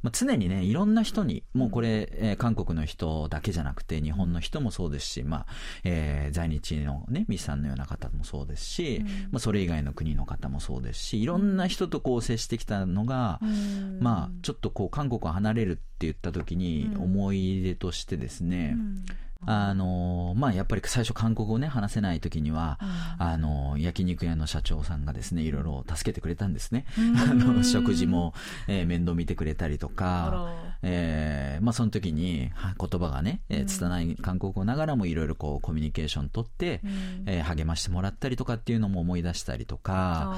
[0.04, 5.46] まあ、常にね、いろんな人に、もうこれ、えー、韓国の人だけじゃなくて、日本の人もそうですし、まあ、
[5.82, 19.04] えー、在日のね、ミスさんのような方もそうですし、うん、まあ、それ以外の国の方もそうですし、いろんな人とこう接してきたのが、うん、まあ、ちょっとこう、韓国を離れるって言った時に、思い出としてですね、うん
[19.46, 22.78] あのまあ、やっぱり最初韓国語ね、話せない時には、
[23.18, 26.86] うん、あの焼肉屋の社長さんがですね、いろいろ助けてくれたんですね。
[27.30, 28.34] あの、食事も、
[28.68, 40.36] えー、面倒見てくれたりとか、えー、まあその時に言葉がね、えー、拙い韓国語ながらもいろいろこうコミュニケーション取って、うん、えー、励ましてもらったりとかっていうのも思い出したりとか、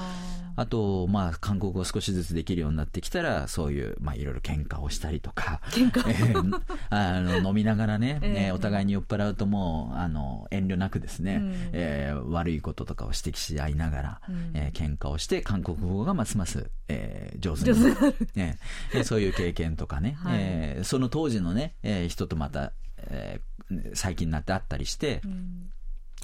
[0.57, 18.17] あと、まあ韓国語少しずつできるようになってきたら、そういう、まあいろいろ喧嘩をしたりとか、喧嘩、 えー、あの飲みながらね、 えー、お互いに酔っ払うともう、あの、遠慮なくですね、うん、えー、悪いこととかを指摘し合いながら、うん、えー、喧嘩をして、韓国語がますます、えー、上手になる。
[18.35, 18.59] ね、
[19.05, 25.71] そういう経験とかね、 はい、えー、その当時のね、えー、人とまた、えー、最近になって会ったりして、うん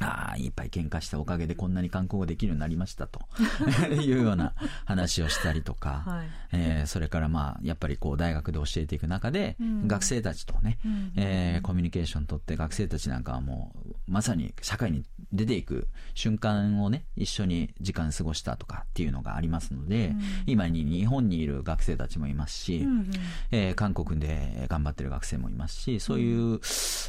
[0.01, 3.21] ああ、いっぱい喧嘩したおかげでこんなに観光ができるようになりましたと。
[3.93, 23.11] いうような話をしたりとか、はい、えー、それからまあ、やっぱりこう大学で教えていく中で、うん、学生たちとね、うん、えー、コミュニケーション取って学生たちなんかはもう、まさに社会に出ていく瞬間をね、一緒に時間過ごしたとかっていうのがありますので、うん、今に日本にいる学生たちもいますし、うん
[23.51, 26.61] えー、韓国で頑張ってる学生もいますし、そういう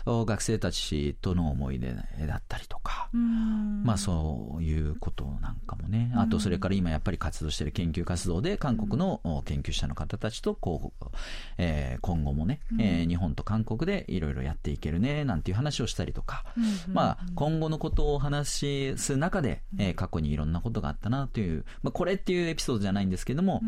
[0.06, 2.73] 学生たちとの思い出だったりとか、
[3.84, 11.06] まあそういうことなんかもね、あとそれから今やっぱり活動している研究活動で韓国の研究者の方たちとこう、
[11.58, 16.46] えー、今後もね、えー、日本と韓国でいろいろやっていけるねなんていう話をしたりとか、
[16.92, 23.62] まあ今後のことを話す中で、えー、過去にいろんなことがあったなという、まあこれっていうエピソードじゃないんですけども、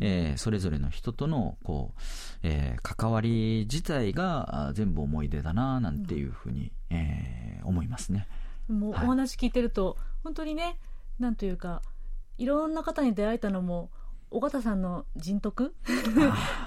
[0.00, 2.00] えー、それぞれの人とのこう、
[2.42, 8.26] えー、関わり自体が全部思い出だななんていうふうに、えー、思いますね。
[8.68, 10.78] もうお話聞いてると、はい、本当にね
[11.18, 11.82] なんというか
[12.38, 13.90] いろんな方に出会えたのも
[14.30, 15.74] 尾形さんの人徳？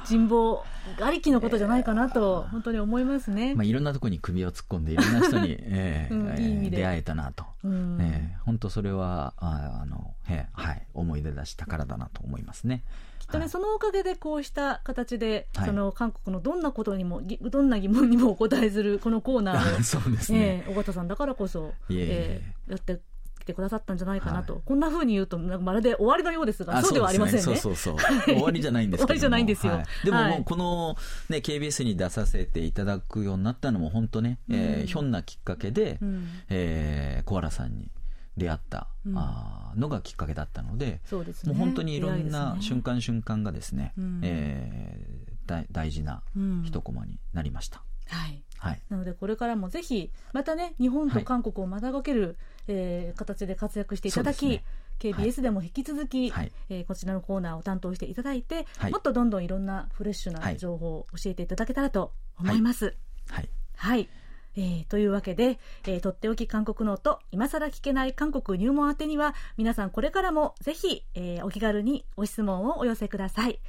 [0.06, 0.64] 人望
[1.02, 6.78] ありきのことじゃないかなと本当に思いますね、まあ、いろんなところに首を突っ込んでいろんな人に、 えーうん、いい意味で。
[6.78, 12.84] 出会えたなと、うん、えー、本当それはああの、えー、はい、思い出だし宝だなと思いますね。
[13.20, 23.00] きっとね、はい、そのおかげでこうした形で、はい、その韓国のどんなことにもどんな疑問にもお答えするこのコーナーを そうですね、えー、尾形さんだからこそ、えー、やって
[23.44, 27.42] 来てくださったんじゃないかなと、はい、こんなふうに言うとまるで終わりのようですがそうではありませんね。
[27.42, 27.98] そうそうそう。
[28.26, 30.96] 終わりじゃないんです終わりじゃないんですよ、はい、でももうこの、
[31.30, 37.92] ね、KBS に出させていただくようになったのも本当ね、うん、えー、ひょんなきっかけで、うん、えー、小原さんに
[38.38, 46.24] 出会った、うん、あのがきっかけだったのでそうです、ね、もう本当にいろんな瞬間瞬間がですね、うん、えー、大事な
[46.64, 47.84] 一コマになりました。
[48.10, 48.44] はい。
[48.58, 52.36] はい、なのでこれからもぜひまたね日本と韓国をまたがける、はい、
[52.70, 54.64] えー、形で活躍していただき、ね、
[55.00, 62.96] KBS でも引き続き、はい、えー、こちらのコーナーを担当していただいて、はい、もっとどんどんいろんなフレッシュな情報を教えていただけたらと思います。
[63.30, 64.08] はい、はい。
[64.56, 73.60] えー、というわけで、えー、とっておき韓国ノート今更聞けない韓国入門宛てには皆さんこれからもぜひ、えー、お気軽にご質問をお寄せください。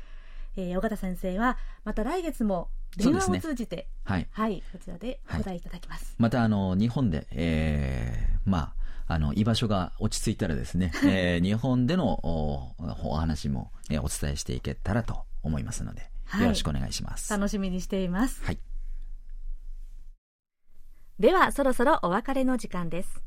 [0.57, 6.05] えー、尾形先生はまた来月も電話を通じて、ね、はい、はい、こちらでお答えいただきます。
[6.05, 8.75] はい、またあの日本で、えー、まあ
[9.07, 17.31] あの居場所が落ち着いたらですね、 えー、日本でのおお話も、えー、お伝えしていけたらと思いますので、はい、よろしくお願いします。
[17.33, 18.43] 楽しみにしています。
[18.45, 18.59] はい。
[21.19, 23.23] ではそろそろお別れの時間です。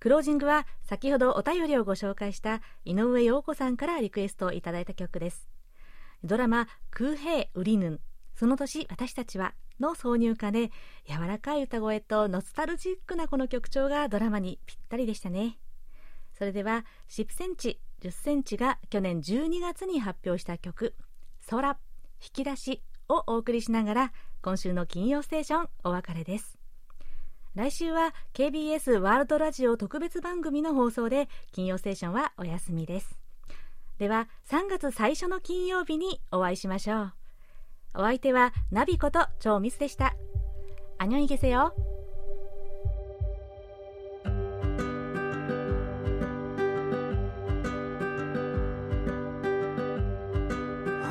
[0.00, 5.48] クロージングは先ほどお便りをご紹介した井上陽子さんからリクエストをいただいた曲です。
[6.22, 8.00] ドラマ「空兵ウリヌン
[8.34, 10.70] その年私たちは」の挿入歌で
[11.06, 15.58] 柔らかい歌声とノスタルジックなこの曲調がドラマにぴったりでしたね。
[16.32, 20.94] それでは10センチ10センチが去年12月に発表した曲
[21.48, 21.78] 「空
[22.20, 24.12] 引き出し」をお送りしながら
[24.42, 26.58] 今週の金曜ステーションお別れです。
[27.54, 33.16] 来週は KBS ワールドラジオ特別番組の放送で金曜ステーションはお休みです。
[33.98, 37.23] では3月最初の金曜日にお会いしましょう。
[37.93, 40.15] お相手はナビこと超ミスでした
[40.97, 41.73] 안녕히계세요